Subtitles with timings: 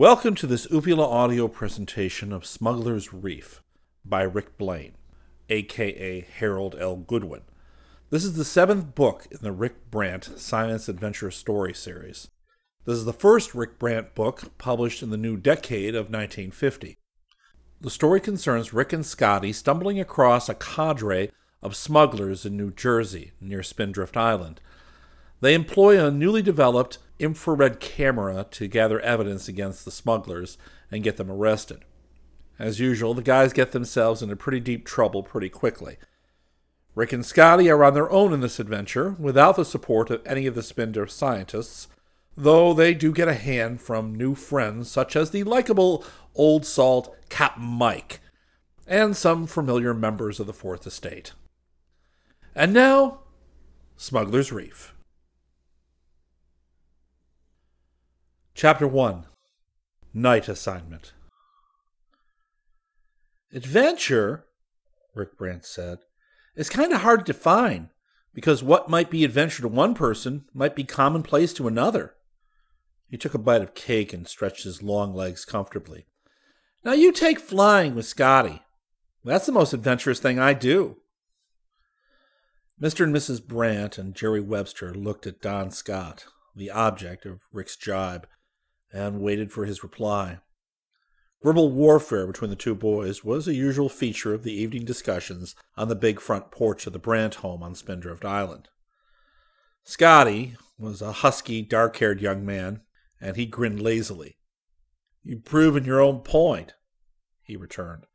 [0.00, 3.62] Welcome to this Uvula audio presentation of Smuggler's Reef
[4.02, 4.94] by Rick Blaine,
[5.50, 6.96] aka Harold L.
[6.96, 7.42] Goodwin.
[8.08, 12.30] This is the seventh book in the Rick Brant Science Adventure Story series.
[12.86, 16.96] This is the first Rick Brant book published in the new decade of 1950.
[17.82, 21.30] The story concerns Rick and Scotty stumbling across a cadre
[21.62, 24.62] of smugglers in New Jersey near Spindrift Island.
[25.42, 30.58] They employ a newly developed infrared camera to gather evidence against the smugglers
[30.90, 31.84] and get them arrested.
[32.58, 35.96] As usual, the guys get themselves into pretty deep trouble pretty quickly.
[36.94, 40.46] Rick and Scotty are on their own in this adventure, without the support of any
[40.46, 41.88] of the Spindrift scientists,
[42.36, 47.16] though they do get a hand from new friends such as the likable old salt
[47.28, 48.20] Captain Mike,
[48.86, 51.32] and some familiar members of the Fourth Estate.
[52.54, 53.20] And now,
[53.96, 54.94] Smuggler's Reef.
[58.54, 59.24] Chapter 1
[60.12, 61.14] Night Assignment
[63.54, 64.44] Adventure,
[65.14, 65.98] Rick Brant said,
[66.54, 67.90] is kind of hard to define
[68.34, 72.16] because what might be adventure to one person might be commonplace to another.
[73.08, 76.04] He took a bite of cake and stretched his long legs comfortably.
[76.84, 78.62] Now you take flying with Scotty.
[79.24, 80.98] That's the most adventurous thing I do.
[82.80, 83.04] Mr.
[83.04, 83.42] and Mrs.
[83.42, 88.26] Brant and Jerry Webster looked at Don Scott, the object of Rick's jibe,
[88.92, 90.38] and waited for his reply.
[91.42, 95.88] Verbal warfare between the two boys was a usual feature of the evening discussions on
[95.88, 98.68] the big front porch of the Brant home on Spindrift Island.
[99.82, 102.82] Scotty was a husky, dark haired young man,
[103.20, 104.36] and he grinned lazily.
[105.22, 106.74] You've proven your own point,
[107.42, 108.06] he returned.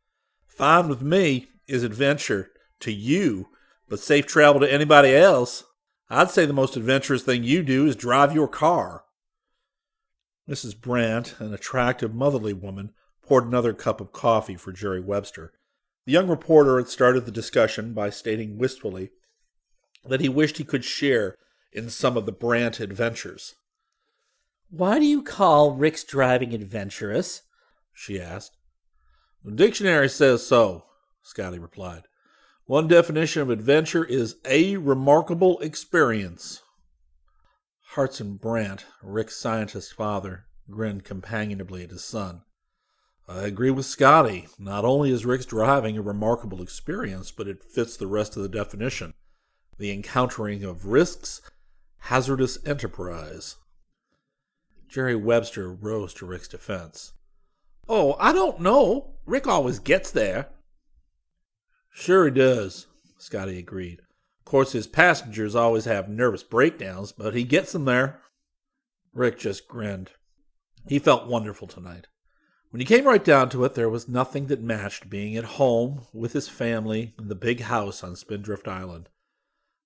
[0.47, 3.49] Fine with me is adventure to you,
[3.89, 5.63] but safe travel to anybody else.
[6.09, 9.04] I'd say the most adventurous thing you do is drive your car.
[10.49, 10.79] Mrs.
[10.79, 12.91] Brant, an attractive, motherly woman,
[13.21, 15.53] poured another cup of coffee for Jerry Webster.
[16.05, 19.09] The young reporter had started the discussion by stating wistfully
[20.07, 21.35] that he wished he could share
[21.71, 23.55] in some of the Brant adventures.
[24.69, 27.41] Why do you call Rick's driving adventurous?
[27.93, 28.57] she asked.
[29.43, 30.85] The dictionary says so,
[31.23, 32.03] Scotty replied.
[32.65, 36.61] One definition of adventure is a remarkable experience.
[37.95, 42.41] Hartson Brant, Rick's scientist father, grinned companionably at his son.
[43.25, 44.49] I agree with Scotty.
[44.59, 48.49] Not only is Rick's driving a remarkable experience, but it fits the rest of the
[48.49, 49.13] definition
[49.77, 51.41] the encountering of risks,
[51.99, 53.55] hazardous enterprise.
[54.89, 57.13] Jerry Webster rose to Rick's defense.
[57.87, 59.15] Oh, I don't know.
[59.25, 60.49] Rick always gets there.
[61.93, 64.01] Sure he does, Scotty agreed.
[64.45, 68.21] Of course, his passengers always have nervous breakdowns, but he gets them there.
[69.11, 70.11] Rick just grinned.
[70.87, 72.05] He felt wonderful tonight.
[72.69, 76.05] When he came right down to it, there was nothing that matched being at home
[76.13, 79.09] with his family in the big house on Spindrift Island.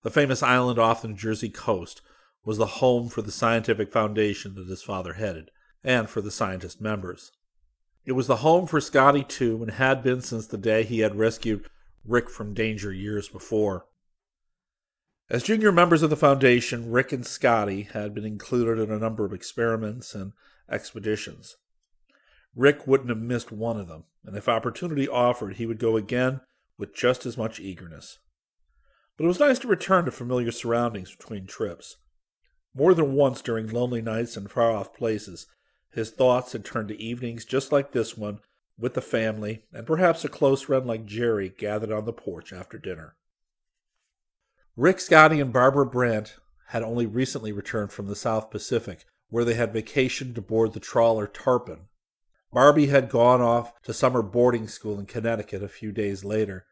[0.01, 2.01] The famous island off the New Jersey coast
[2.43, 5.51] was the home for the scientific foundation that his father headed,
[5.85, 7.31] and for the scientist members.
[8.05, 11.15] It was the home for Scotty, too, and had been since the day he had
[11.15, 11.69] rescued
[12.03, 13.85] Rick from danger years before.
[15.31, 19.25] As junior members of the Foundation, Rick and Scotty had been included in a number
[19.25, 20.33] of experiments and
[20.67, 21.55] expeditions.
[22.55, 26.41] Rick wouldn't have missed one of them, and if opportunity offered, he would go again
[26.79, 28.17] with just as much eagerness.
[29.17, 31.97] But it was nice to return to familiar surroundings between trips.
[32.73, 35.45] More than once during lonely nights in far off places,
[35.91, 38.39] his thoughts had turned to evenings just like this one
[38.79, 42.79] with the family, and perhaps a close friend like Jerry gathered on the porch after
[42.79, 43.15] dinner.
[44.75, 46.37] Rick Scotty and Barbara Brant
[46.67, 51.27] had only recently returned from the South Pacific, where they had vacationed aboard the trawler
[51.27, 51.87] Tarpon.
[52.51, 56.65] Barbie had gone off to summer boarding school in Connecticut a few days later.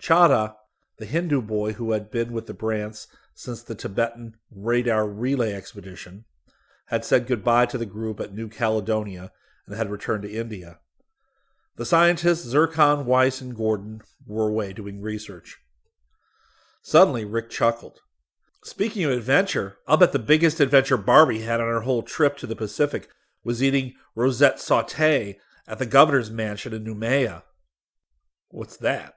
[0.00, 0.54] Chahda,
[0.98, 6.24] the Hindu boy who had been with the Brants since the Tibetan radar relay expedition,
[6.86, 9.32] had said goodbye to the group at New Caledonia
[9.66, 10.78] and had returned to India.
[11.76, 15.58] The scientists Zircon, Weiss, and Gordon were away doing research.
[16.86, 18.02] Suddenly, Rick chuckled.
[18.62, 22.46] Speaking of adventure, I'll bet the biggest adventure Barbie had on her whole trip to
[22.46, 23.08] the Pacific
[23.42, 27.44] was eating roussette saute at the governor's mansion in Noumea.
[28.50, 29.14] What's that?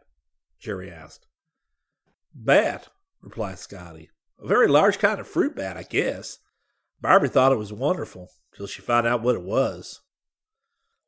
[0.58, 1.28] Jerry asked.
[2.34, 2.88] Bat,
[3.22, 4.12] replied Scotty.
[4.42, 6.40] A very large kind of fruit bat, I guess.
[7.02, 10.00] Barbie thought it was wonderful till she found out what it was.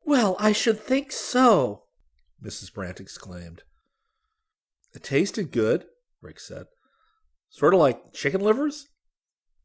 [0.04, 1.84] Well, I should think so,
[2.44, 2.74] Mrs.
[2.74, 3.64] Brant exclaimed.
[4.94, 5.86] It tasted good,
[6.22, 6.66] Rick said.
[7.50, 8.88] Sort of like chicken livers?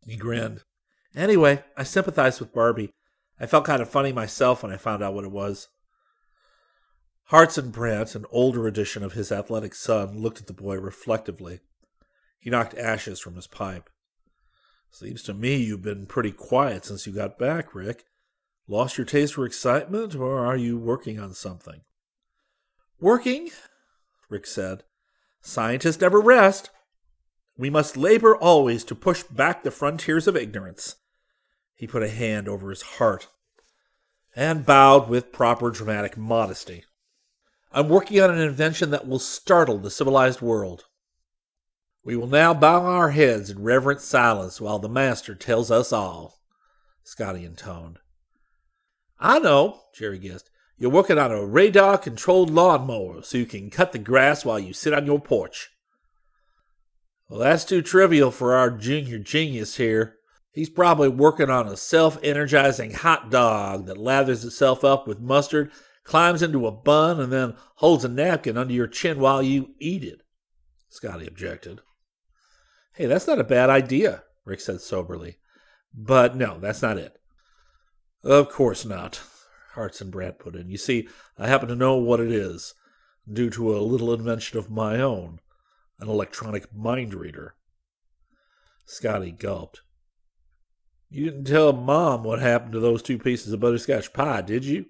[0.06, 0.62] He grinned.
[1.14, 2.90] Anyway, I sympathized with Barbie.
[3.38, 5.68] I felt kind of funny myself when I found out what it was.
[7.28, 11.60] Hartson Brant, an older edition of his athletic son, looked at the boy reflectively.
[12.38, 13.88] He knocked ashes from his pipe.
[14.90, 18.04] Seems to me you've been pretty quiet since you got back, Rick.
[18.68, 21.80] Lost your taste for excitement, or are you working on something?
[23.00, 23.50] Working,
[24.28, 24.84] Rick said.
[25.46, 26.70] Scientists never rest.
[27.58, 30.96] We must labor always to push back the frontiers of ignorance.
[31.74, 33.28] He put a hand over his heart
[34.34, 36.84] and bowed with proper dramatic modesty.
[37.70, 40.86] I'm working on an invention that will startle the civilized world.
[42.02, 46.40] We will now bow our heads in reverent silence while the master tells us all,
[47.02, 47.98] Scotty intoned.
[49.20, 50.48] I know, Jerry guessed.
[50.76, 54.72] You're working on a radar controlled lawnmower so you can cut the grass while you
[54.72, 55.70] sit on your porch.
[57.28, 60.16] Well, that's too trivial for our junior genius here.
[60.52, 65.72] He's probably working on a self energizing hot dog that lathers itself up with mustard,
[66.04, 70.04] climbs into a bun, and then holds a napkin under your chin while you eat
[70.04, 70.20] it.
[70.90, 71.80] Scotty objected.
[72.94, 75.38] Hey, that's not a bad idea, Rick said soberly.
[75.92, 77.16] But no, that's not it.
[78.22, 79.20] Of course not,
[79.74, 80.68] Hartson Brant put in.
[80.68, 82.74] You see, I happen to know what it is,
[83.30, 85.40] due to a little invention of my own
[86.00, 87.54] an electronic mind reader.
[88.84, 89.82] Scotty gulped.
[91.08, 94.86] You didn't tell Mom what happened to those two pieces of butterscotch pie, did you?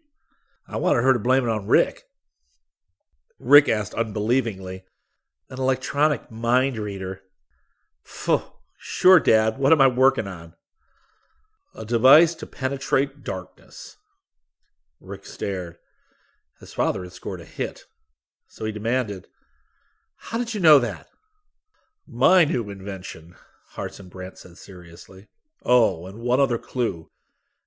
[0.67, 2.05] I wanted her to blame it on Rick.
[3.39, 4.85] Rick asked unbelievingly,
[5.51, 7.21] An electronic mind reader?
[8.03, 8.43] Phew,
[8.79, 9.59] sure, Dad.
[9.59, 10.55] What am I working on?
[11.75, 13.99] A device to penetrate darkness.
[15.05, 15.77] Rick stared.
[16.61, 17.85] His father had scored a hit,
[18.49, 19.27] so he demanded,
[20.17, 21.09] How did you know that?
[22.07, 23.35] My new invention,
[23.71, 25.29] Hartson Brant said seriously.
[25.65, 27.09] Oh, and one other clue.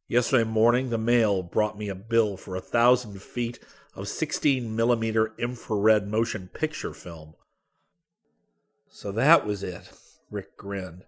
[0.08, 3.60] Yesterday morning, the mail brought me a bill for a thousand feet
[3.94, 7.34] of 16 millimeter infrared motion picture film.
[8.90, 9.92] So that was it.
[10.30, 11.04] Rick grinned.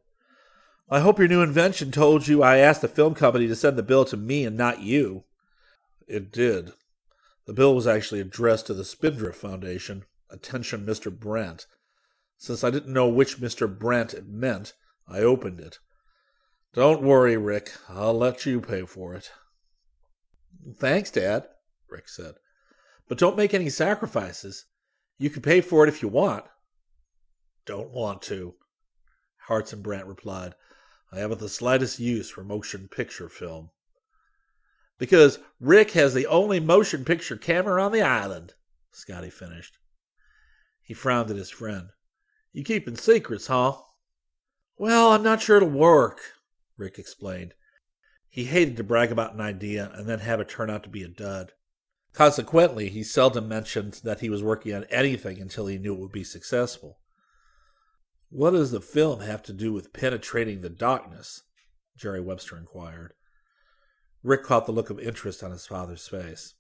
[0.89, 3.83] I hope your new invention told you I asked the film company to send the
[3.83, 5.23] bill to me and not you.
[6.09, 6.73] It did.
[7.45, 10.06] The bill was actually addressed to the Spindrift Foundation.
[10.31, 11.15] Attention, Mr.
[11.15, 11.67] Brant.
[12.38, 13.69] Since I didn't know which Mr.
[13.69, 14.73] Brant it meant,
[15.07, 15.77] I opened it.
[16.73, 17.73] Don't worry, Rick.
[17.88, 19.31] I'll let you pay for it.
[20.77, 21.47] Thanks, Dad,
[21.88, 22.35] Rick said.
[23.07, 24.65] But don't make any sacrifices.
[25.19, 26.45] You can pay for it if you want.
[27.65, 28.55] Don't want to,
[29.48, 30.55] Hartson Brant replied.
[31.12, 33.69] I haven't the slightest use for motion picture film.
[35.00, 38.53] Because Rick has the only motion picture camera on the island,
[38.91, 39.79] Scotty finished.
[40.84, 41.89] He frowned at his friend.
[42.51, 43.77] You keeping secrets, huh?
[44.77, 46.20] Well, I'm not sure it'll work,
[46.77, 47.53] Rick explained.
[48.29, 51.03] He hated to brag about an idea and then have it turn out to be
[51.03, 51.53] a dud.
[52.13, 56.12] Consequently, he seldom mentioned that he was working on anything until he knew it would
[56.12, 57.00] be successful.
[58.29, 61.44] What does the film have to do with penetrating the darkness?
[61.96, 63.13] Jerry Webster inquired.
[64.23, 66.55] Rick caught the look of interest on his father's face.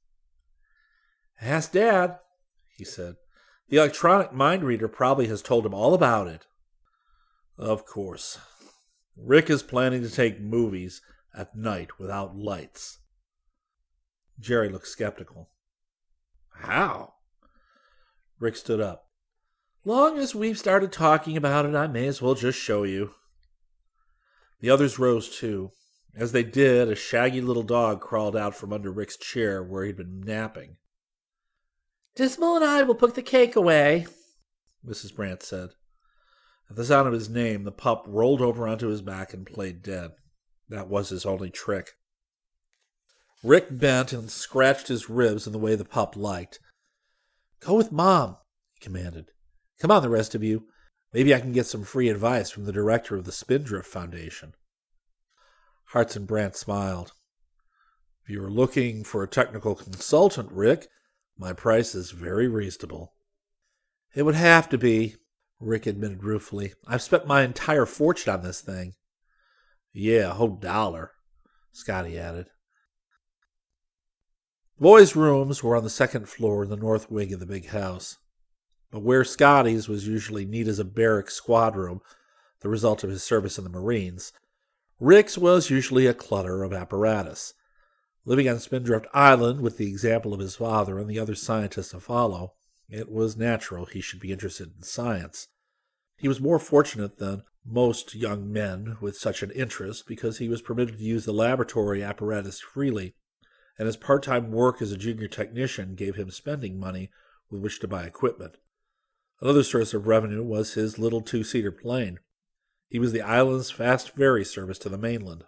[1.41, 2.19] Ask Dad,
[2.75, 3.15] he said.
[3.69, 6.47] The electronic mind reader probably has told him all about it.
[7.57, 8.39] Of course.
[9.15, 11.01] Rick is planning to take movies
[11.35, 12.99] at night without lights.
[14.39, 15.49] Jerry looked skeptical.
[16.61, 17.13] How?
[18.39, 19.05] Rick stood up.
[19.85, 23.11] Long as we've started talking about it, I may as well just show you.
[24.61, 25.71] The others rose too.
[26.15, 29.97] As they did, a shaggy little dog crawled out from under Rick's chair where he'd
[29.97, 30.77] been napping.
[32.15, 34.07] Dismal and I will put the cake away,
[34.85, 35.15] Mrs.
[35.15, 35.69] Brant said.
[36.69, 39.81] At the sound of his name, the pup rolled over onto his back and played
[39.81, 40.11] dead.
[40.67, 41.93] That was his only trick.
[43.43, 46.59] Rick bent and scratched his ribs in the way the pup liked.
[47.61, 48.37] Go with Mom,
[48.73, 49.31] he commanded.
[49.79, 50.65] Come on, the rest of you.
[51.13, 54.53] Maybe I can get some free advice from the director of the Spindrift Foundation.
[55.89, 57.13] Hartson Brant smiled.
[58.23, 60.87] If you are looking for a technical consultant, Rick,
[61.35, 63.13] My price is very reasonable.
[64.13, 65.15] It would have to be,
[65.59, 66.73] Rick admitted ruefully.
[66.85, 68.93] I've spent my entire fortune on this thing.
[69.91, 71.13] Yeah, a whole dollar,
[71.71, 72.47] Scotty added.
[74.77, 77.69] The boys' rooms were on the second floor in the north wing of the big
[77.69, 78.17] house.
[78.91, 82.01] But where Scotty's was usually neat as a barrack squad room,
[82.59, 84.33] the result of his service in the Marines,
[84.99, 87.53] Rick's was usually a clutter of apparatus.
[88.25, 92.01] Living on Spindrift Island with the example of his father and the other scientists to
[92.01, 92.55] follow,
[92.89, 95.47] it was natural he should be interested in science.
[96.17, 100.61] He was more fortunate than most young men with such an interest because he was
[100.61, 103.15] permitted to use the laboratory apparatus freely,
[103.77, 107.09] and his part time work as a junior technician gave him spending money
[107.49, 108.57] with which to buy equipment.
[109.39, 112.19] Another source of revenue was his little two seater plane.
[112.89, 115.43] He was the island's fast ferry service to the mainland.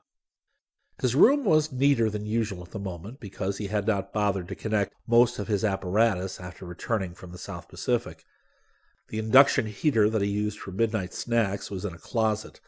[1.01, 4.55] His room was neater than usual at the moment because he had not bothered to
[4.55, 8.23] connect most of his apparatus after returning from the South Pacific.
[9.07, 12.61] The induction heater that he used for midnight snacks was in a closet.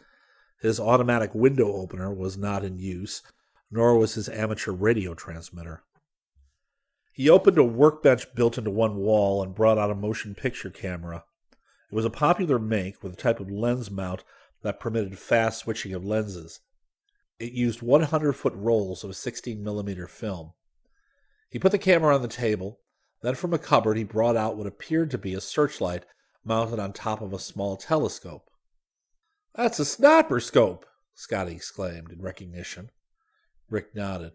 [0.60, 3.22] His automatic window opener was not in use,
[3.70, 5.84] nor was his amateur radio transmitter.
[7.12, 11.26] He opened a workbench built into one wall and brought out a motion picture camera.
[11.92, 14.24] It was a popular make with a type of lens mount
[14.64, 16.62] that permitted fast switching of lenses.
[17.40, 20.54] It used 100 foot rolls of 16 millimeter film.
[21.50, 22.80] He put the camera on the table.
[23.22, 26.06] Then from a cupboard he brought out what appeared to be a searchlight
[26.44, 28.50] mounted on top of a small telescope.
[29.56, 32.90] That's a sniper scope, Scotty exclaimed in recognition.
[33.70, 34.34] Rick nodded.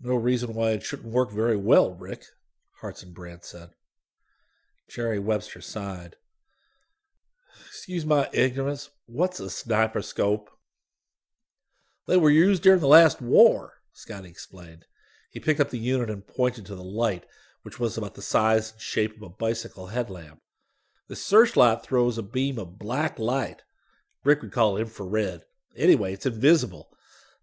[0.00, 2.24] No reason why it shouldn't work very well, Rick,
[2.80, 3.70] Hartson Brant said.
[4.88, 6.16] Jerry Webster sighed.
[7.68, 10.50] Excuse my ignorance, what's a sniper scope?
[12.06, 14.84] They were used during the last war, Scotty explained.
[15.30, 17.24] He picked up the unit and pointed to the light,
[17.62, 20.40] which was about the size and shape of a bicycle headlamp.
[21.08, 23.62] The searchlight throws a beam of black light.
[24.24, 25.42] Rick would call it infrared.
[25.76, 26.88] Anyway, it's invisible.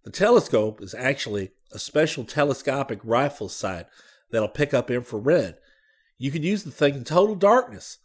[0.03, 3.85] The telescope is actually a special telescopic rifle sight
[4.31, 5.57] that'll pick up infrared.
[6.17, 7.99] You can use the thing in total darkness,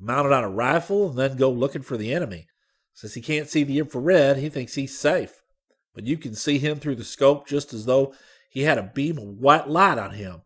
[0.00, 2.46] mount it on a rifle, and then go looking for the enemy.
[2.94, 5.42] Since he can't see the infrared, he thinks he's safe.
[5.94, 8.14] But you can see him through the scope just as though
[8.48, 10.42] he had a beam of white light on him.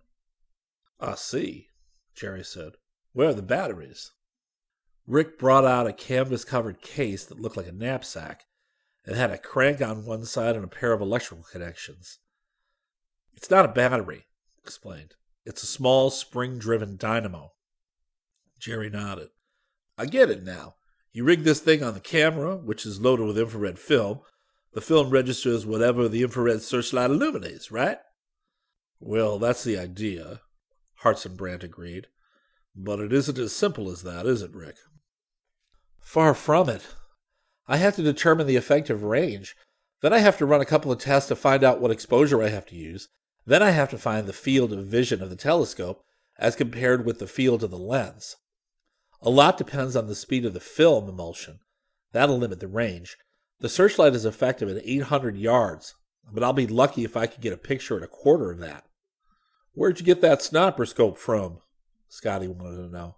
[1.00, 1.68] I see,
[2.14, 2.73] Jerry said.
[3.12, 4.12] Where are the batteries?
[5.06, 8.44] Rick brought out a canvas covered case that looked like a knapsack.
[9.06, 12.18] It had a crank on one side and a pair of electrical connections.
[13.37, 14.26] It's not a battery,
[14.62, 15.14] explained.
[15.44, 17.52] It's a small spring driven dynamo.
[18.58, 19.28] Jerry nodded.
[19.96, 20.74] I get it now.
[21.12, 24.20] You rig this thing on the camera, which is loaded with infrared film.
[24.72, 27.98] The film registers whatever the infrared searchlight illuminates, right?
[28.98, 30.40] Well, that's the idea,
[30.96, 32.08] Hartson Brant agreed.
[32.74, 34.76] But it isn't as simple as that, is it, Rick?
[36.00, 36.86] Far from it.
[37.68, 39.54] I have to determine the effective range.
[40.02, 42.48] Then I have to run a couple of tests to find out what exposure I
[42.48, 43.08] have to use.
[43.46, 46.02] Then I have to find the field of vision of the telescope
[46.36, 48.36] as compared with the field of the lens.
[49.25, 51.61] A lot depends on the speed of the film emulsion.
[52.12, 53.16] That'll limit the range.
[53.61, 55.95] The searchlight is effective at 800 yards,
[56.31, 58.85] but I'll be lucky if I can get a picture at a quarter of that.
[59.73, 61.61] Where'd you get that sniper scope from?
[62.07, 63.16] Scotty wanted to know.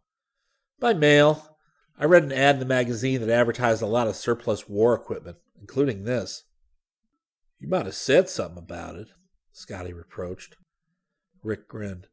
[0.78, 1.56] By mail.
[1.98, 5.38] I read an ad in the magazine that advertised a lot of surplus war equipment,
[5.60, 6.44] including this.
[7.58, 9.08] You might have said something about it,
[9.50, 10.56] Scotty reproached.
[11.42, 12.06] Rick grinned.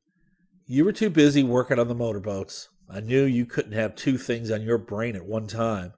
[0.66, 2.70] You were too busy working on the motorboats.
[2.90, 5.94] I knew you couldn't have two things on your brain at one time.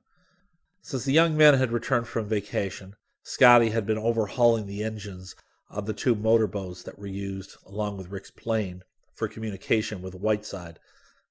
[0.82, 5.36] Since the young men had returned from vacation, Scotty had been overhauling the engines
[5.70, 8.84] of the two motorboats that were used, along with Rick's plane,
[9.15, 10.80] for communication with Whiteside,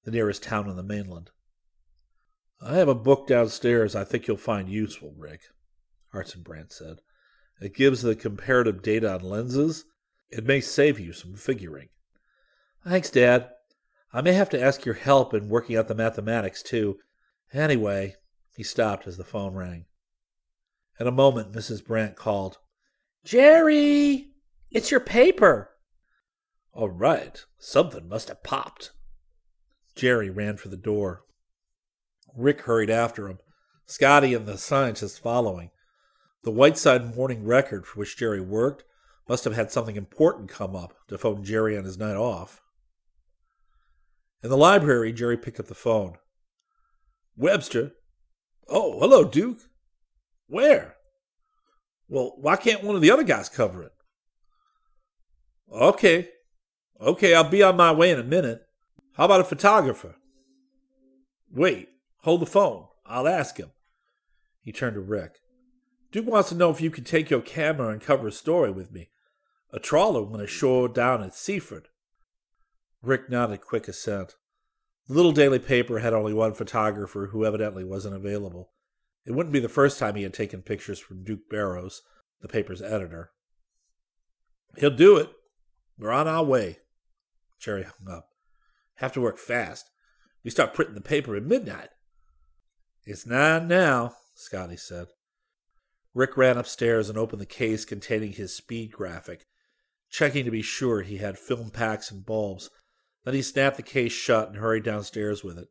[0.04, 1.30] the nearest town on the mainland.
[2.60, 5.42] I have a book downstairs I think you'll find useful, Rick,
[6.12, 6.98] Hartson Brant said.
[7.60, 9.84] It gives the comparative data on lenses.
[10.30, 11.88] It may save you some figuring.
[12.84, 13.50] Thanks, Dad.
[14.14, 16.98] I may have to ask your help in working out the mathematics, too.
[17.52, 18.14] Anyway,
[18.54, 19.86] he stopped as the phone rang.
[21.00, 21.84] In a moment, Mrs.
[21.84, 22.58] Brant called,
[23.24, 24.28] Jerry!
[24.70, 25.70] It's your paper!
[26.72, 28.92] All right, something must have popped.
[29.96, 31.22] Jerry ran for the door.
[32.36, 33.40] Rick hurried after him,
[33.86, 35.70] Scotty and the scientist following.
[36.44, 38.84] The Whiteside Morning Record, for which Jerry worked,
[39.28, 42.60] must have had something important come up to phone Jerry on his night off.
[44.44, 46.18] In the library, Jerry picked up the phone.
[47.34, 47.92] Webster?
[48.68, 49.60] Oh, hello, Duke.
[50.48, 50.96] Where?
[52.08, 53.92] Well, why can't one of the other guys cover it?
[55.72, 56.28] Okay.
[57.00, 58.60] Okay, I'll be on my way in a minute.
[59.14, 60.16] How about a photographer?
[61.50, 61.88] Wait,
[62.20, 62.88] hold the phone.
[63.06, 63.70] I'll ask him.
[64.60, 65.36] He turned to Rick.
[66.12, 68.92] Duke wants to know if you can take your camera and cover a story with
[68.92, 69.08] me.
[69.72, 71.88] A trawler went ashore down at Seaford.
[73.06, 74.34] Rick nodded quick assent.
[75.08, 78.70] The little daily paper had only one photographer who evidently wasn't available.
[79.26, 82.02] It wouldn't be the first time he had taken pictures from Duke Barrows,
[82.40, 83.30] the paper's editor.
[84.76, 85.30] He'll do it.
[85.98, 86.78] We're on our way.
[87.58, 88.28] Jerry hung up.
[88.96, 89.90] Have to work fast.
[90.42, 91.90] We start printing the paper at midnight.
[93.04, 95.08] It's nine now, Scotty said.
[96.14, 99.46] Rick ran upstairs and opened the case containing his speed graphic,
[100.10, 102.70] checking to be sure he had film packs and bulbs.
[103.24, 105.68] Then he snapped the case shut and hurried downstairs with it.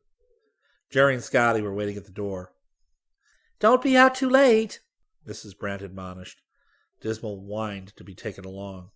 [0.90, 2.54] Jerry and Scotty were waiting at the door.
[3.60, 4.80] Don't be out too late,
[5.28, 5.58] Mrs.
[5.58, 6.42] Brant admonished.
[7.02, 8.90] Dismal whined to be taken along.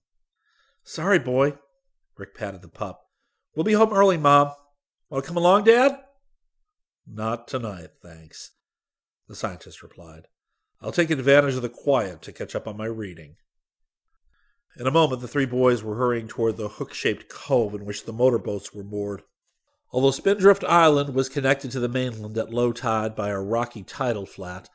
[0.83, 1.57] Sorry, boy.
[2.17, 3.03] Rick patted the pup.
[3.55, 4.51] We'll be home early, Mom.
[5.09, 5.99] Want to come along, Dad?
[7.05, 8.51] Not tonight, thanks,
[9.27, 10.27] the scientist replied.
[10.81, 13.37] I'll take advantage of the quiet to catch up on my reading.
[14.75, 18.05] In a moment, the three boys were hurrying toward the hook shaped cove in which
[18.05, 19.23] the motorboats were moored.
[19.91, 24.25] Although Spindrift Island was connected to the mainland at low tide by a rocky tidal
[24.25, 24.69] flat,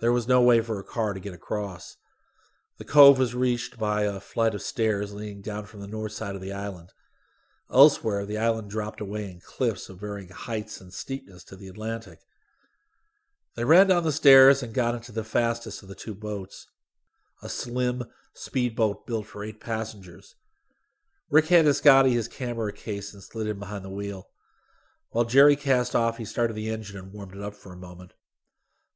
[0.00, 1.96] there was no way for a car to get across.
[2.78, 6.34] The cove was reached by a flight of stairs leading down from the north side
[6.34, 6.92] of the island.
[7.72, 12.18] Elsewhere, the island dropped away in cliffs of varying heights and steepness to the Atlantic.
[13.54, 16.66] They ran down the stairs and got into the fastest of the two boats,
[17.40, 20.36] a slim speedboat built for eight passengers.
[21.30, 24.28] Rick handed Scotty his camera case and slid in behind the wheel.
[25.10, 28.14] While Jerry cast off, he started the engine and warmed it up for a moment.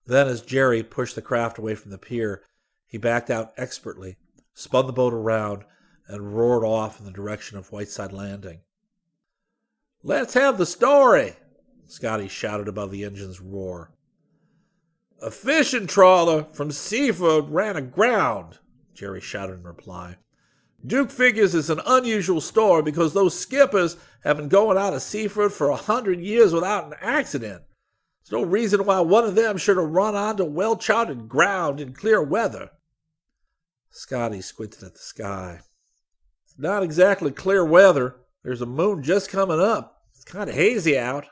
[0.07, 2.43] Then, as Jerry pushed the craft away from the pier,
[2.87, 4.17] he backed out expertly,
[4.55, 5.65] spun the boat around,
[6.09, 8.61] and roared off in the direction of Whiteside Landing.
[10.03, 11.35] Let's have the story,
[11.87, 13.93] Scotty shouted above the engine's roar.
[15.21, 18.59] A fishing trawler from Seaford ran aground,
[18.97, 20.17] Jerry shouted in reply.
[20.85, 25.53] Duke figures it's an unusual story because those skippers have been going out of Seaford
[25.53, 27.63] for a hundred years without an accident.
[28.25, 31.93] There's no reason why one of them should have run onto well charted ground in
[31.93, 32.71] clear weather.
[33.91, 35.61] Scotty squinted at the sky.
[36.45, 38.17] It's not exactly clear weather.
[38.43, 40.03] There's a moon just coming up.
[40.15, 41.27] It's kind of hazy out.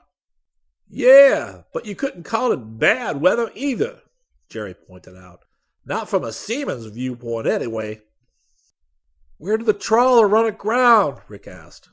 [0.89, 4.01] Yeah, but you couldn't call it bad weather either,
[4.49, 5.41] Jerry pointed out.
[5.87, 8.01] Not from a seaman's viewpoint, anyway.
[9.39, 11.21] Where did the trawler run aground?
[11.29, 11.91] Rick asked.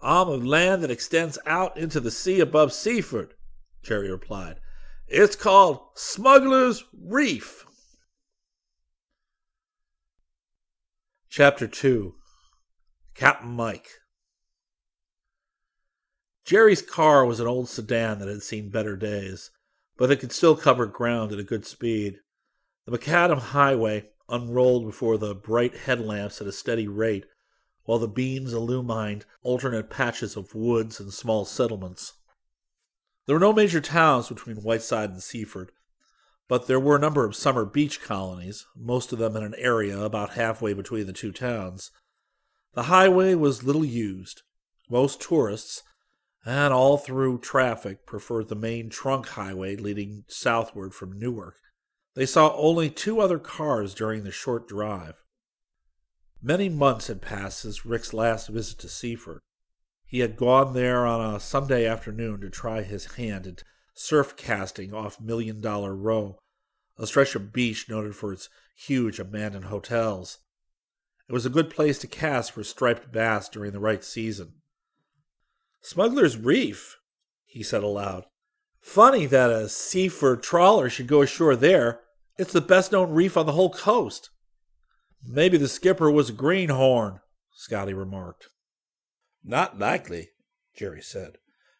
[0.00, 3.34] Arm of land that extends out into the sea above Seaford,
[3.82, 4.58] Jerry replied.
[5.06, 7.66] It's called Smuggler's Reef.
[11.28, 12.14] Chapter 2
[13.14, 13.88] Captain Mike
[16.44, 19.50] Jerry's car was an old sedan that had seen better days,
[19.96, 22.18] but it could still cover ground at a good speed.
[22.84, 27.26] The macadam highway unrolled before the bright headlamps at a steady rate,
[27.84, 32.14] while the beams illumined alternate patches of woods and small settlements.
[33.26, 35.70] There were no major towns between Whiteside and Seaford,
[36.48, 40.00] but there were a number of summer beach colonies, most of them in an area
[40.00, 41.90] about halfway between the two towns.
[42.74, 44.42] The highway was little used.
[44.90, 45.82] Most tourists,
[46.44, 51.60] and all through traffic preferred the main trunk highway leading southward from Newark.
[52.14, 55.22] They saw only two other cars during the short drive.
[56.42, 59.40] Many months had passed since Rick's last visit to Seaford.
[60.04, 63.62] He had gone there on a Sunday afternoon to try his hand at
[63.94, 66.38] surf casting off Million Dollar Row,
[66.98, 70.38] a stretch of beach noted for its huge abandoned hotels.
[71.28, 74.54] It was a good place to cast for striped bass during the right season.
[75.80, 76.98] Smuggler's Reef,
[77.46, 78.24] he said aloud.
[78.82, 82.00] Funny that a Seaford trawler should go ashore there.
[82.36, 84.30] It's the best known reef on the whole coast.
[85.24, 87.20] Maybe the skipper was a greenhorn,
[87.52, 88.48] Scotty remarked.
[89.44, 90.30] Not likely,
[90.76, 91.36] Jerry said.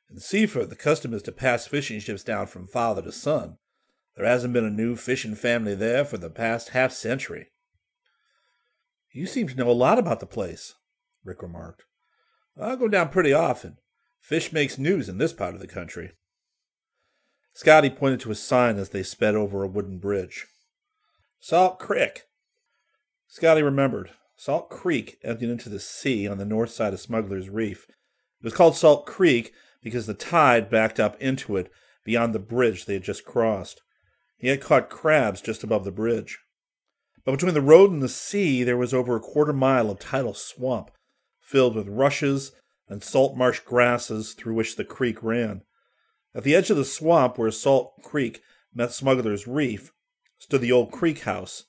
[0.09, 3.59] In Seaford, the custom is to pass fishing ships down from father to son.
[4.17, 7.49] There hasn't been a new fishing family there for the past half century.
[9.11, 10.75] You seem to know a lot about the place,
[11.25, 11.83] Rick remarked.
[12.61, 13.79] I go down pretty often.
[14.21, 16.13] Fish makes news in this part of the country.
[17.55, 20.47] Scotty pointed to a sign as they sped over a wooden bridge.
[21.39, 22.23] Salt Creek.
[23.29, 24.11] Scotty remembered.
[24.37, 27.87] Salt Creek emptied into the sea on the north side of Smuggler's Reef.
[28.41, 31.71] It was called Salt Creek because the tide backed up into it
[32.05, 33.83] beyond the bridge they had just crossed.
[34.37, 36.39] He had caught crabs just above the bridge.
[37.25, 40.35] But between the road and the sea, there was over a quarter mile of tidal
[40.35, 40.91] swamp,
[41.41, 42.53] filled with rushes
[42.89, 45.63] and salt marsh grasses through which the creek ran.
[46.35, 48.43] At the edge of the swamp where Salt Creek
[48.75, 49.93] met Smuggler's Reef
[50.39, 51.65] stood the old Creek House,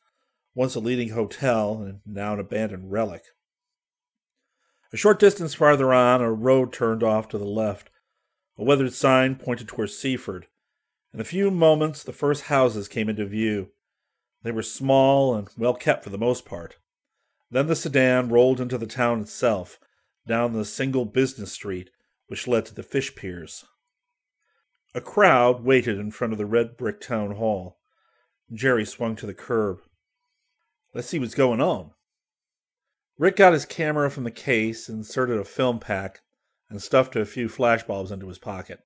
[0.55, 3.23] once a leading hotel and now an abandoned relic.
[4.93, 7.89] A short distance farther on, a road turned off to the left.
[8.57, 10.47] A weathered sign pointed towards Seaford.
[11.13, 13.71] In a few moments, the first houses came into view.
[14.43, 16.77] They were small and well kept for the most part.
[17.49, 19.79] Then the sedan rolled into the town itself,
[20.27, 21.89] down the single business street
[22.27, 23.65] which led to the fish piers.
[24.95, 27.79] A crowd waited in front of the red brick town hall.
[28.51, 29.79] Jerry swung to the curb.
[30.93, 31.91] Let's see what's going on.
[33.17, 36.21] Rick got his camera from the case, inserted a film pack,
[36.69, 38.79] and stuffed a few flashbulbs into his pocket.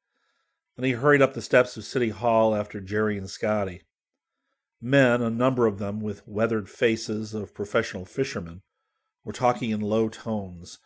[0.78, 3.82] Then he hurried up the steps of City Hall after Jerry and Scotty.
[4.80, 8.62] Men, a number of them with weathered faces of professional fishermen,
[9.26, 10.80] were talking in low tones.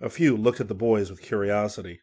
[0.00, 2.02] A few looked at the boys with curiosity.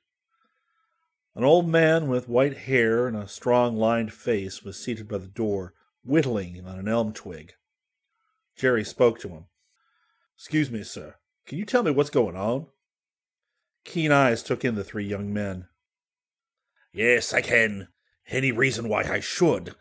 [1.35, 5.27] An old man with white hair and a strong lined face was seated by the
[5.27, 7.53] door, whittling on an elm twig.
[8.55, 9.45] Jerry spoke to him.
[10.37, 11.15] Excuse me, sir.
[11.45, 12.67] Can you tell me what's going on?
[13.83, 15.67] Keen eyes took in the three young men.
[16.93, 17.89] Yes, I can.
[18.29, 19.75] Any reason why I should?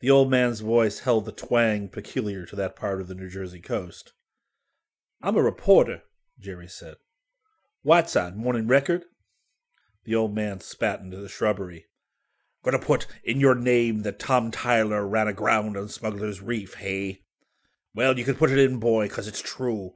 [0.00, 3.60] The old man's voice held the twang peculiar to that part of the New Jersey
[3.60, 4.14] coast.
[5.22, 6.02] I'm a reporter,
[6.38, 6.96] Jerry said.
[7.82, 9.04] Whiteside, Morning Record?
[10.06, 11.86] The old man spat into the shrubbery.
[12.62, 17.22] Gonna put in your name that Tom Tyler ran aground on Smuggler's Reef, hey?
[17.92, 19.94] Well, you can put it in, boy, 'cause it's true.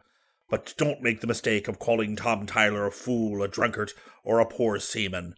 [0.48, 3.92] But don't make the mistake of calling Tom Tyler a fool, a drunkard,
[4.24, 5.36] or a poor seaman,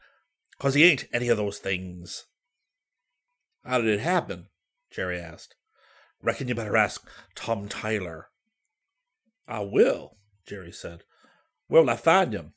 [0.58, 2.24] 'cause he ain't any of those things.
[3.64, 4.48] How did it happen?
[4.90, 5.54] Jerry asked.
[6.22, 8.30] Reckon you better ask Tom Tyler.
[9.46, 11.04] I will, Jerry said.
[11.66, 12.54] Where'll I find him?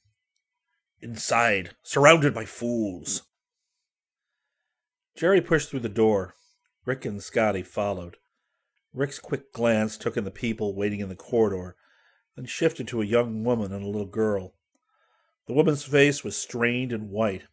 [1.05, 3.27] Inside, surrounded by fools.
[5.15, 6.33] Jerry pushed through the door.
[6.83, 8.17] Rick and Scotty followed.
[8.91, 11.75] Rick's quick glance took in the people waiting in the corridor,
[12.35, 14.55] then shifted to a young woman and a little girl.
[15.45, 17.43] The woman's face was strained and white,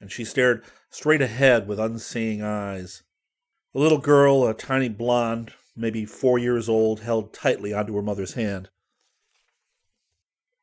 [0.00, 3.02] and she stared straight ahead with unseeing eyes.
[3.72, 8.34] The little girl, a tiny blonde, maybe four years old, held tightly onto her mother's
[8.34, 8.68] hand.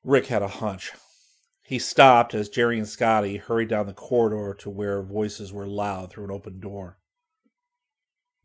[0.02, 0.94] Rick had a hunch.
[1.72, 6.12] He stopped as Jerry and Scotty hurried down the corridor to where voices were loud
[6.12, 6.98] through an open door.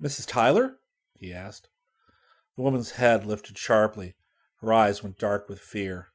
[0.00, 0.28] Mrs.
[0.28, 0.76] Tyler?
[1.18, 1.68] he asked.
[2.54, 4.14] The woman's head lifted sharply.
[4.60, 6.12] Her eyes went dark with fear.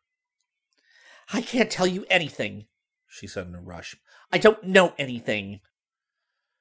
[1.33, 2.67] I can't tell you anything,
[3.09, 3.97] she said in a rush.
[4.31, 5.59] I don't know anything.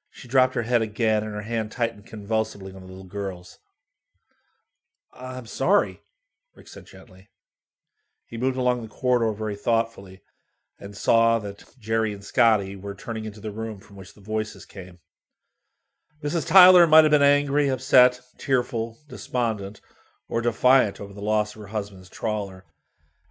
[0.09, 3.59] She dropped her head again, and her hand tightened convulsively on the little girl's.
[5.13, 6.01] I'm sorry,
[6.53, 7.29] Rick said gently.
[8.25, 10.21] He moved along the corridor very thoughtfully
[10.81, 14.65] and saw that Jerry and Scotty were turning into the room from which the voices
[14.65, 14.97] came.
[16.23, 16.47] Mrs.
[16.47, 19.79] Tyler might have been angry, upset, tearful, despondent,
[20.27, 22.65] or defiant over the loss of her husband's trawler.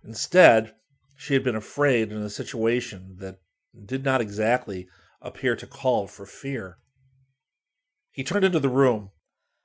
[0.05, 0.75] Instead,
[1.17, 3.41] she had been afraid in a situation that
[3.85, 4.87] did not exactly
[5.21, 6.79] appear to call for fear.
[8.13, 9.11] He turned into the room.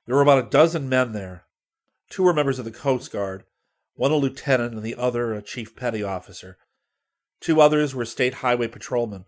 [0.06, 1.44] There were about a dozen men there.
[2.10, 3.44] Two were members of the Coast Guard,
[3.94, 6.58] one a lieutenant and the other a chief petty officer.
[7.40, 9.24] Two others were state highway patrolmen.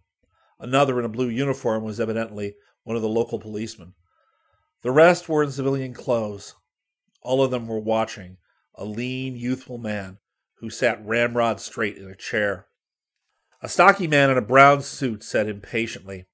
[0.59, 3.94] Another in a blue uniform was evidently one of the local policemen.
[4.83, 6.55] The rest were in civilian clothes.
[7.23, 8.38] All of them were watching
[8.75, 10.18] a lean, youthful man
[10.61, 12.66] who sat ramrod straight in a chair.
[13.61, 16.27] A stocky man in a brown suit said impatiently,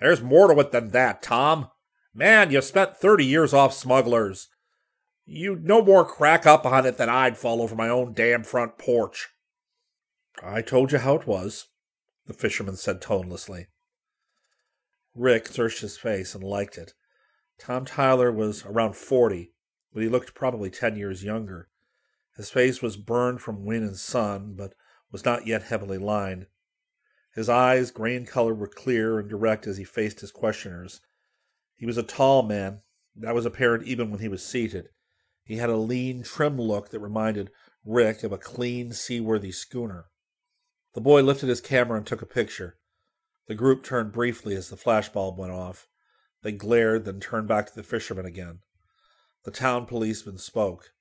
[0.00, 1.68] There's more to it than that, Tom.
[2.14, 4.48] Man, you've spent 30 years off smugglers.
[5.24, 8.76] You'd no more crack up on it than I'd fall over my own damn front
[8.76, 9.30] porch.
[10.40, 11.68] I told you how it was,
[12.26, 13.66] the fisherman said tonelessly.
[15.14, 16.94] Rick searched his face and liked it.
[17.58, 19.52] Tom Tyler was around 40,
[19.92, 21.68] but he looked probably 10 years younger.
[22.36, 24.74] His face was burned from wind and sun, but
[25.10, 26.46] was not yet heavily lined.
[27.34, 31.00] His eyes, gray in color, were clear and direct as he faced his questioners.
[31.76, 32.80] He was a tall man.
[33.14, 34.88] That was apparent even when he was seated.
[35.44, 37.50] He had a lean, trim look that reminded
[37.84, 40.06] Rick of a clean, seaworthy schooner.
[40.94, 42.76] The boy lifted his camera and took a picture.
[43.46, 45.88] The group turned briefly as the flashbulb went off.
[46.42, 48.60] They glared, then turned back to the fisherman again.
[49.44, 50.92] The town policeman spoke.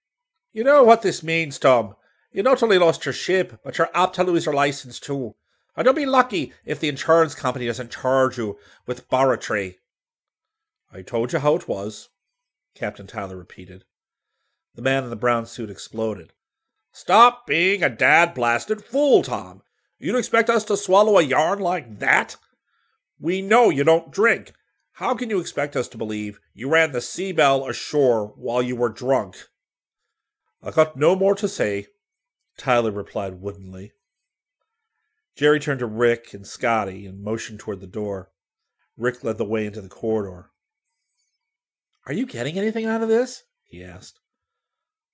[0.53, 1.95] You know what this means, Tom.
[2.31, 5.35] You not only lost your ship, but you're apt to lose your license too.
[5.75, 9.75] And you'll be lucky if the insurance company doesn't charge you with barratry.
[10.91, 12.09] I told you how it was,
[12.75, 13.85] Captain Tyler repeated.
[14.75, 16.33] The man in the brown suit exploded.
[16.91, 19.61] Stop being a dad blasted fool, Tom.
[20.01, 22.35] You'd expect us to swallow a yarn like that?
[23.19, 24.51] We know you don't drink.
[24.93, 28.89] How can you expect us to believe you ran the Seabelle ashore while you were
[28.89, 29.35] drunk?
[30.63, 31.85] I got no more to say,
[32.57, 33.91] Tyler replied woodenly.
[35.35, 38.31] Jerry turned to Rick and Scotty and motioned toward the door.
[38.97, 40.49] Rick led the way into the corridor.
[42.07, 43.43] Are you getting anything out of this?
[43.65, 44.19] he asked.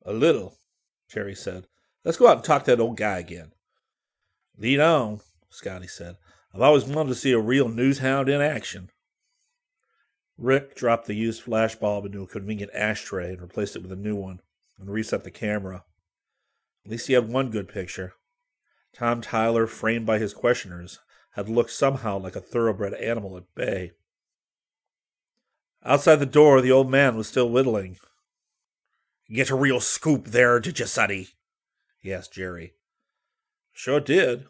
[0.05, 0.59] A little,
[1.09, 1.67] Jerry said.
[2.05, 3.51] Let's go out and talk to that old guy again.
[4.57, 6.17] Lead on, Scotty said.
[6.53, 8.89] I've always wanted to see a real news hound in action.
[10.37, 13.95] Rick dropped the used flash bulb into a convenient ashtray and replaced it with a
[13.95, 14.39] new one
[14.79, 15.83] and reset the camera.
[16.85, 18.13] At least he had one good picture.
[18.93, 20.99] Tom Tyler, framed by his questioners,
[21.31, 23.91] had looked somehow like a thoroughbred animal at bay.
[25.83, 27.97] Outside the door, the old man was still whittling.
[29.29, 31.29] Get a real scoop there, did you, Sonny?
[31.99, 32.73] he asked Jerry.
[33.77, 34.47] Sure did,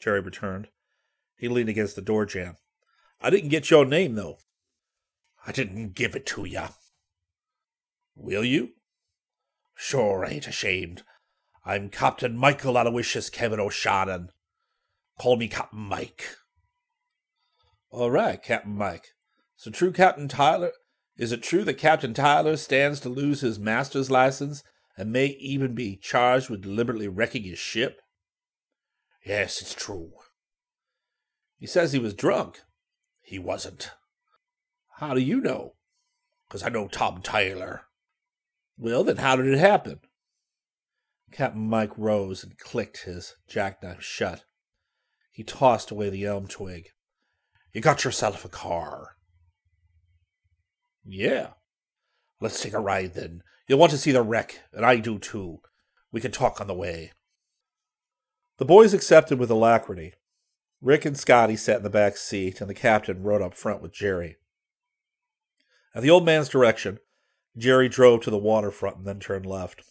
[0.00, 0.68] Jerry returned.
[1.34, 2.58] He leaned against the door jamb.
[3.22, 4.36] I didn't get your name, though.
[5.46, 6.64] I didn't give it to you.
[8.14, 8.72] Will you?
[9.74, 11.04] Sure, ain't ashamed.
[11.64, 14.28] I'm Captain Michael Aloysius Kevin O'Shannon.
[15.18, 16.36] Call me Captain Mike.
[17.88, 19.06] All right, Captain Mike.
[19.56, 20.72] So true, Captain Tyler.
[21.16, 24.62] Is it true that Captain Tyler stands to lose his master's license
[24.98, 28.02] and may even be charged with deliberately wrecking his ship?
[29.26, 30.12] Yes, it's true.
[31.58, 32.62] He says he was drunk.
[33.22, 33.90] He wasn't.
[34.98, 35.72] How do you know?
[36.46, 37.86] Because I know Tom Tyler.
[38.78, 39.98] Well, then how did it happen?
[41.32, 44.44] Captain Mike rose and clicked his jackknife shut.
[45.32, 46.90] He tossed away the elm twig.
[47.72, 49.16] You got yourself a car.
[51.04, 51.48] Yeah.
[52.40, 53.42] Let's take a ride then.
[53.66, 55.58] You'll want to see the wreck, and I do too.
[56.12, 57.10] We can talk on the way.
[58.58, 60.14] The boys accepted with alacrity.
[60.80, 63.92] Rick and Scotty sat in the back seat, and the captain rode up front with
[63.92, 64.36] Jerry.
[65.94, 66.98] At the old man's direction,
[67.56, 69.82] Jerry drove to the waterfront and then turned left.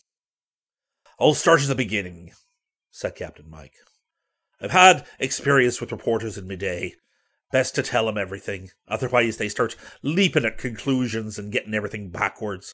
[1.19, 2.31] I'll start at the beginning,
[2.91, 3.73] said Captain Mike.
[4.59, 6.95] I've had experience with reporters in midday.
[7.51, 12.73] Best to tell 'em everything, otherwise they start leaping at conclusions and getting everything backwards.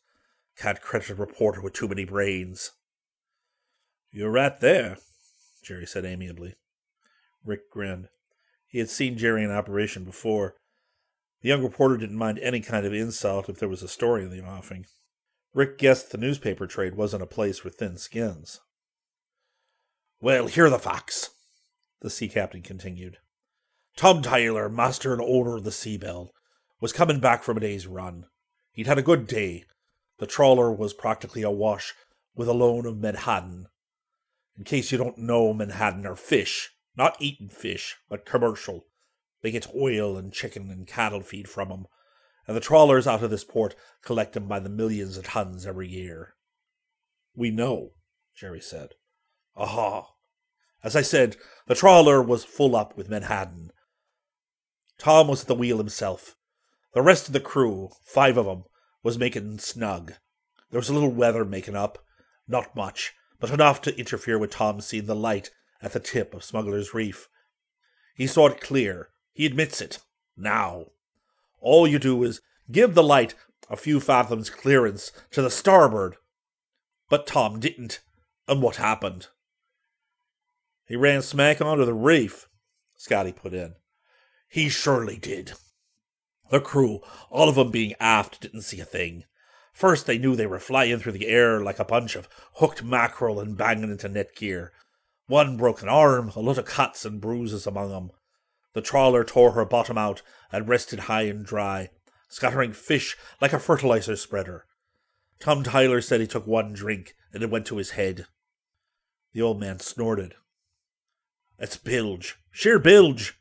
[0.55, 2.71] Can't credit a reporter with too many brains.
[4.11, 4.97] You're right there,
[5.61, 6.55] Jerry said amiably.
[7.45, 8.09] Rick grinned.
[8.67, 10.55] He had seen Jerry in operation before.
[11.41, 14.29] The young reporter didn't mind any kind of insult if there was a story in
[14.29, 14.85] the offing.
[15.53, 18.61] Rick guessed the newspaper trade wasn't a place for thin skins.
[20.21, 21.31] Well, here are the facts,
[22.01, 23.17] the sea captain continued.
[23.97, 26.29] Tom Tyler, master and owner of the Seabelle,
[26.79, 28.25] was coming back from a day's run.
[28.71, 29.65] He'd had a good day.
[30.19, 31.93] The trawler was practically awash
[32.35, 33.60] with a load of menhaden.
[34.61, 38.85] In case you don't know, menhaden are fish, not eaten fish, but commercial.
[39.41, 41.87] They get oil and chicken and cattle feed from 'em,
[42.45, 45.89] and the trawlers out of this port collect 'em by the millions of tons every
[45.89, 46.35] year.
[47.33, 47.93] We know,
[48.35, 48.93] Jerry said.
[49.55, 50.13] Aha.
[50.83, 53.71] As I said, the trawler was full up with menhaden.
[54.99, 56.35] Tom was at the wheel himself.
[56.93, 58.65] The rest of the crew, five of 'em,
[59.01, 60.13] was making snug.
[60.69, 62.05] There was a little weather making up,
[62.47, 65.49] not much, but enough to interfere with Tom seeing the light
[65.81, 67.27] at the tip of Smuggler's Reef.
[68.15, 69.09] He saw it clear.
[69.33, 69.99] He admits it.
[70.37, 70.85] Now.
[71.59, 72.39] All you do is
[72.71, 73.33] give the light
[73.69, 76.17] a few fathoms clearance to the starboard.
[77.09, 77.99] But Tom didn't.
[78.47, 79.27] And what happened?
[80.85, 82.47] He ran smack onto the reef,
[82.95, 83.73] Scotty put in.
[84.47, 85.53] He surely did.
[86.51, 89.23] The crew, all of 'em being aft, didn't see a thing.
[89.73, 93.39] First, they knew they were flying through the air like a bunch of hooked mackerel
[93.39, 94.71] and banging into net gear.
[95.27, 98.11] One broken arm, a lot of cuts and bruises among among 'em.
[98.73, 101.89] The trawler tore her bottom out and rested high and dry,
[102.29, 104.65] scattering fish like a fertilizer spreader.
[105.39, 108.27] Tom Tyler said he took one drink and it went to his head.
[109.33, 110.35] The old man snorted.
[111.57, 113.37] It's bilge, sheer bilge.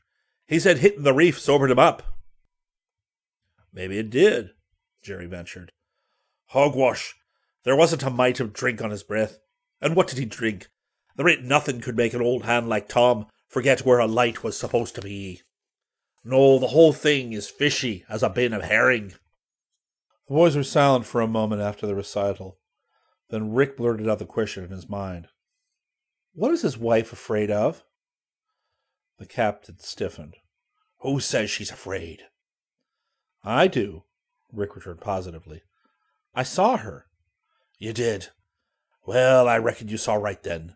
[0.47, 2.19] He said hitting the reef sobered him up.
[3.73, 4.51] Maybe it did,
[5.03, 5.73] Jerry ventured.
[6.51, 7.15] Hogwash.
[7.63, 9.39] There wasn't a mite of drink on his breath.
[9.81, 10.69] And what did he drink?
[11.17, 14.59] There ain't nothing could make an old hand like Tom forget where a light was
[14.59, 15.43] supposed to be.
[16.25, 19.15] No, the whole thing is fishy as a bin of herring.
[20.29, 22.59] The boys were silent for a moment after the recital.
[23.29, 25.29] Then Rick blurted out the question in his mind.
[26.33, 27.85] What is his wife afraid of?
[29.19, 30.35] The captain stiffened.
[31.01, 32.23] Who says she's afraid?
[33.45, 34.03] I do,
[34.53, 35.63] Rick returned positively.
[36.35, 37.07] I saw her.
[37.79, 38.29] You did.
[39.07, 40.75] Well, I reckon you saw right then.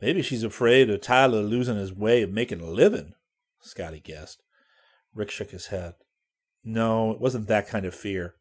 [0.00, 3.14] Maybe she's afraid of Tyler losing his way of making a living,
[3.60, 4.42] Scotty guessed.
[5.14, 5.94] Rick shook his head.
[6.64, 8.34] No, it wasn't that kind of fear.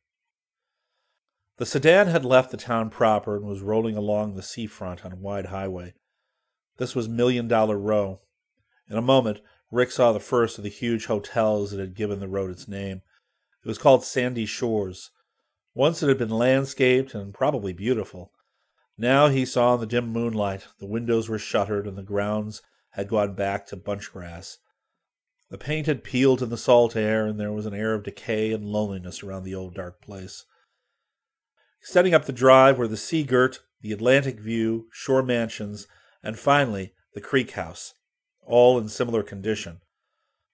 [1.58, 5.18] The sedan had left the town proper and was rolling along the seafront on a
[5.18, 5.94] wide highway.
[6.78, 8.22] This was Million Dollar Row.
[8.90, 12.28] In a moment, Rick saw the first of the huge hotels that had given the
[12.28, 13.02] road its name.
[13.64, 15.10] It was called Sandy Shores.
[15.78, 18.32] Once it had been landscaped and probably beautiful.
[18.98, 22.64] Now he saw in the dim moonlight the windows were shuttered and the grounds
[22.94, 24.58] had gone back to bunch grass.
[25.52, 28.52] The paint had peeled in the salt air, and there was an air of decay
[28.54, 30.46] and loneliness around the old dark place.
[31.80, 35.88] Setting up the drive were the Sea Girt, the Atlantic View, Shore Mansions,
[36.24, 37.94] and finally the Creek House,
[38.42, 39.82] all in similar condition.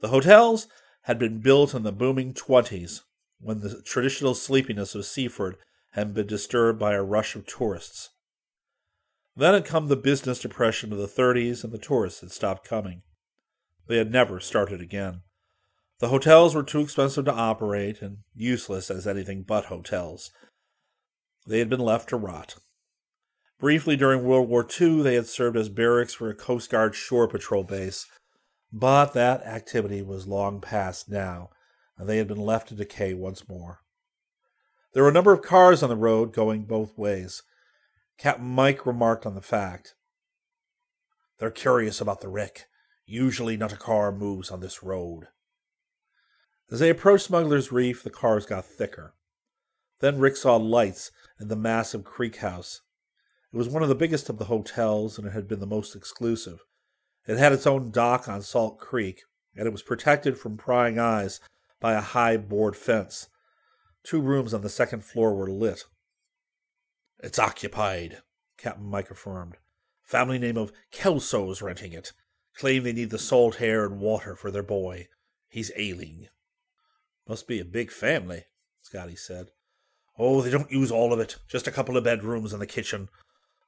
[0.01, 0.67] The hotels
[1.03, 3.03] had been built in the booming 20s,
[3.43, 5.57] when the traditional sleepiness of Seaford
[5.91, 8.09] had been disturbed by a rush of tourists.
[9.35, 13.01] Then had come the business depression of the 30s, and the tourists had stopped coming.
[13.87, 15.21] They had never started again.
[15.99, 20.31] The hotels were too expensive to operate and useless as anything but hotels.
[21.47, 22.55] They had been left to rot.
[23.59, 27.27] Briefly during World War II, they had served as barracks for a Coast Guard shore
[27.27, 28.05] patrol base,
[28.71, 31.49] but that activity was long past now,
[31.97, 33.79] and they had been left to decay once more.
[34.93, 37.41] There were a number of cars on the road going both ways.
[38.17, 39.95] Captain Mike remarked on the fact.
[41.39, 42.67] They're curious about the wreck.
[43.05, 45.27] Usually not a car moves on this road.
[46.71, 49.13] As they approached Smuggler's Reef, the cars got thicker.
[49.99, 52.81] Then Rick saw lights in the massive creek house.
[53.51, 55.95] It was one of the biggest of the hotels, and it had been the most
[55.95, 56.63] exclusive.
[57.27, 59.23] It had its own dock on Salt Creek,
[59.55, 61.39] and it was protected from prying eyes
[61.83, 63.27] by a high board fence.
[64.05, 65.83] Two rooms on the second floor were lit.
[67.19, 68.19] It's occupied,
[68.57, 69.57] Captain Mike affirmed.
[70.01, 72.13] Family name of Kelso's renting it.
[72.55, 75.09] Claim they need the salt air and water for their boy.
[75.49, 76.29] He's ailing.
[77.27, 78.45] Must be a big family,
[78.81, 79.47] Scotty said.
[80.17, 81.35] Oh, they don't use all of it.
[81.49, 83.09] Just a couple of bedrooms and the kitchen.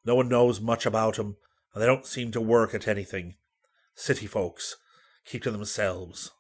[0.06, 1.36] No one knows much about 'em,
[1.74, 3.36] and they don't seem to work at anything.
[3.94, 4.78] City folks.
[5.26, 6.32] Keep to themselves.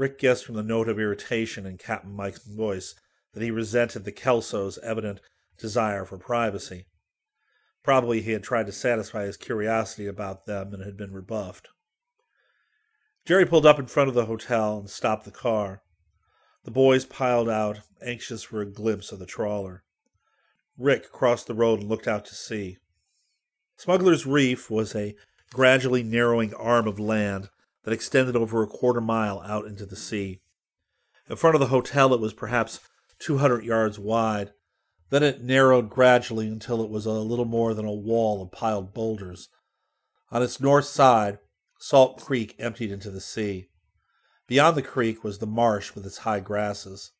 [0.00, 2.94] Rick guessed from the note of irritation in Captain Mike's voice
[3.34, 5.20] that he resented the Kelsos' evident
[5.58, 6.86] desire for privacy.
[7.84, 11.68] Probably he had tried to satisfy his curiosity about them and had been rebuffed.
[13.26, 15.82] Jerry pulled up in front of the hotel and stopped the car.
[16.64, 19.84] The boys piled out, anxious for a glimpse of the trawler.
[20.78, 22.78] Rick crossed the road and looked out to sea.
[23.76, 25.14] Smuggler's Reef was a
[25.52, 27.50] gradually narrowing arm of land
[27.84, 30.40] that extended over a quarter mile out into the sea.
[31.28, 32.80] In front of the hotel, it was perhaps
[33.20, 34.52] 200 yards wide.
[35.10, 38.94] Then it narrowed gradually until it was a little more than a wall of piled
[38.94, 39.48] boulders.
[40.30, 41.38] On its north side,
[41.78, 43.68] Salt Creek emptied into the sea.
[44.46, 47.12] Beyond the creek was the marsh with its high grasses.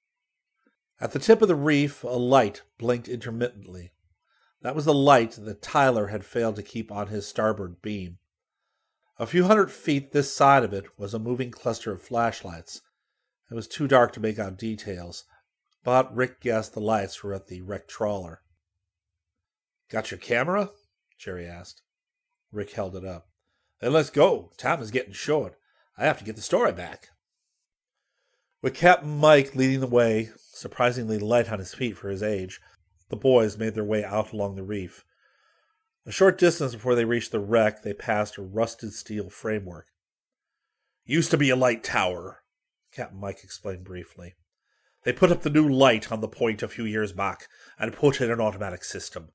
[1.00, 3.92] At the tip of the reef, a light blinked intermittently.
[4.62, 8.18] That was the light that Tyler had failed to keep on his starboard beam.
[9.20, 12.80] A few hundred feet this side of it was a moving cluster of flashlights.
[13.50, 15.24] It was too dark to make out details,
[15.84, 18.40] but Rick guessed the lights were at the wrecked trawler.
[19.90, 20.70] Got your camera?
[21.18, 21.82] Jerry asked.
[22.50, 23.28] Rick held it up.
[23.82, 24.52] Then let's go.
[24.56, 25.54] Time is getting short.
[25.98, 27.08] I have to get the story back.
[28.62, 32.58] With Captain Mike leading the way, surprisingly light on his feet for his age,
[33.10, 35.04] the boys made their way out along the reef.
[36.10, 39.86] A short distance before they reached the wreck, they passed a rusted steel framework.
[41.04, 42.42] Used to be a light tower,
[42.92, 44.34] Captain Mike explained briefly.
[45.04, 47.46] They put up the new light on the point a few years back
[47.78, 49.28] and put in an automatic system.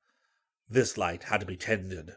[0.67, 2.11] This light had to be tended.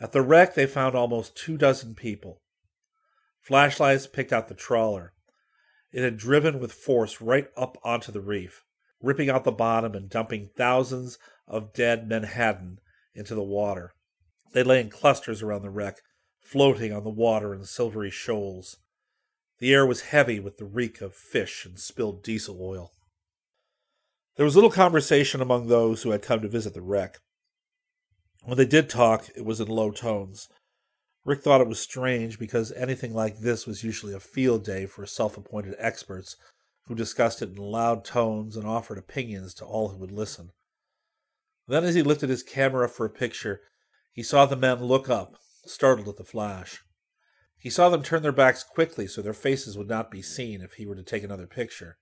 [0.00, 2.42] At the wreck, they found almost two dozen people.
[3.40, 5.12] Flashlights picked out the trawler.
[5.92, 8.64] It had driven with force right up onto the reef,
[9.00, 12.78] ripping out the bottom and dumping thousands of dead Menhaden
[13.16, 13.92] into the water.
[14.52, 15.96] They lay in clusters around the wreck,
[16.40, 18.76] floating on the water in silvery shoals.
[19.58, 22.92] The air was heavy with the reek of fish and spilled diesel oil.
[24.36, 27.18] There was little conversation among those who had come to visit the wreck.
[28.44, 30.48] When they did talk, it was in low tones.
[31.24, 35.04] Rick thought it was strange because anything like this was usually a field day for
[35.06, 36.36] self appointed experts
[36.86, 40.50] who discussed it in loud tones and offered opinions to all who would listen.
[41.68, 43.60] Then, as he lifted his camera for a picture,
[44.12, 46.82] he saw the men look up, startled at the flash.
[47.58, 50.74] He saw them turn their backs quickly so their faces would not be seen if
[50.74, 51.98] he were to take another picture.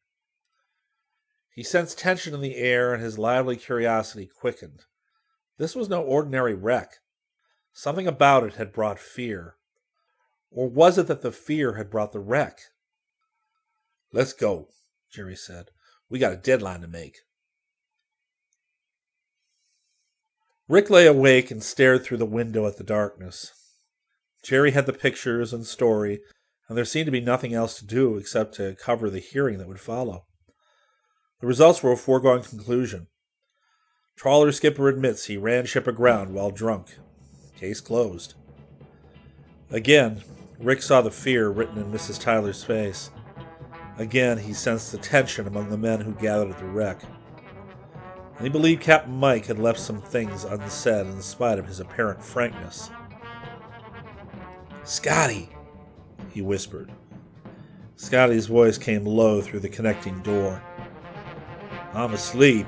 [1.55, 4.85] He sensed tension in the air, and his lively curiosity quickened.
[5.57, 6.97] This was no ordinary wreck.
[7.73, 9.57] Something about it had brought fear.
[10.51, 12.59] Or was it that the fear had brought the wreck?
[14.13, 14.69] Let's go,
[15.11, 15.67] Jerry said.
[16.09, 17.19] We got a deadline to make.
[20.67, 23.53] Rick lay awake and stared through the window at the darkness.
[24.43, 26.21] Jerry had the pictures and story,
[26.69, 29.69] and there seemed to be nothing else to do except to cover the hearing that
[29.69, 30.25] would follow.
[31.41, 33.09] The results were a foregone conclusion.
[34.17, 36.97] Trawler skipper admits he ran ship aground while drunk.
[37.59, 38.35] Case closed.
[39.71, 40.23] Again,
[40.59, 42.19] Rick saw the fear written in Mrs.
[42.19, 43.11] Tyler's face.
[43.99, 47.03] Again, he sensed the tension among the men who gathered at the wreck.
[48.37, 52.23] And he believed Captain Mike had left some things unsaid in spite of his apparent
[52.23, 52.91] frankness.
[54.83, 55.49] Scotty,
[56.33, 56.91] he whispered.
[57.97, 60.61] Scotty's voice came low through the connecting door.
[61.95, 62.67] I'm asleep.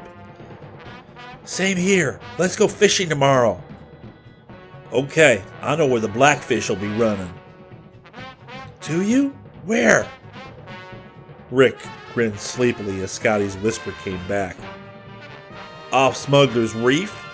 [1.45, 2.21] Same here.
[2.39, 3.62] Let's go fishing tomorrow.
[4.93, 7.33] Okay, I know where the blackfish will be running.
[8.83, 9.37] Do you?
[9.64, 10.09] Where?
[11.51, 11.77] Rick
[12.14, 14.57] grinned sleepily as Scotty's whisper came back.
[15.93, 17.26] Off Smuggler's Reef?